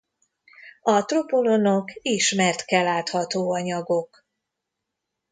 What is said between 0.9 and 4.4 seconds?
tropolonok ismert keláthatóanyagok.